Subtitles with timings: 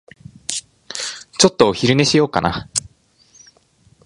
[1.37, 2.67] ちょっとお昼寝しようかな。